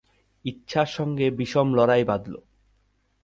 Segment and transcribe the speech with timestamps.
[0.45, 2.33] ইচ্ছার সঙ্গে বিষম লড়াই বাধল।